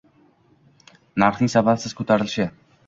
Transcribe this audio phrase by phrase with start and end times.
[1.25, 2.51] -narxning sababsiz ko‘tarilishi